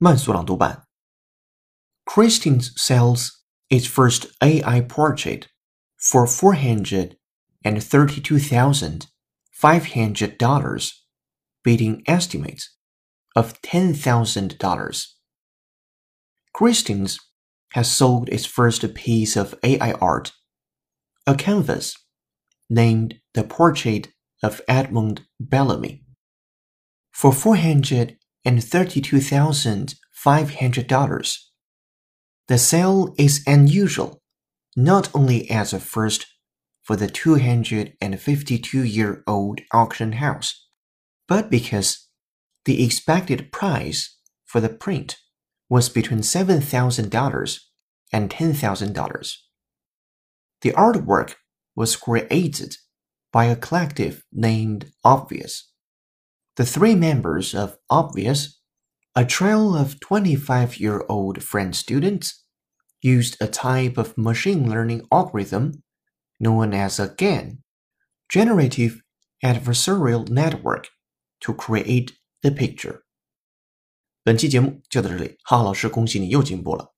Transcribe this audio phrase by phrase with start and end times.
[0.00, 0.86] 慢速朗读版。
[2.04, 3.30] Christie's sells
[3.68, 5.48] its first AI portrait
[5.96, 7.16] for four hundred
[7.64, 9.06] and thirty-two thousand
[9.50, 11.04] five hundred dollars,
[11.64, 12.76] beating estimates
[13.34, 15.16] of ten thousand dollars.
[16.52, 17.18] Christie's
[17.72, 20.32] has sold its first piece of AI art,
[21.26, 21.94] a canvas
[22.70, 24.12] named the Portrait
[24.44, 26.04] of Edmund Bellamy,
[27.10, 28.17] for four hundred
[28.56, 31.36] $432,500.
[32.46, 34.22] The sale is unusual
[34.76, 36.26] not only as a first
[36.82, 40.66] for the 252 year old auction house,
[41.26, 42.08] but because
[42.64, 45.16] the expected price for the print
[45.68, 47.58] was between $7,000
[48.12, 49.32] and $10,000.
[50.62, 51.34] The artwork
[51.76, 52.76] was created
[53.32, 55.70] by a collective named Obvious
[56.57, 58.59] The three members of Obvious,
[59.15, 62.43] a trio of 25 year old French students,
[63.01, 65.83] used a type of machine learning algorithm
[66.39, 67.63] known as a GAN,
[68.29, 69.01] Generative
[69.43, 70.87] Adversarial Network,
[71.41, 73.01] to create the picture.
[74.23, 76.93] 本期节目就到这里，浩浩老师恭喜你又进步了。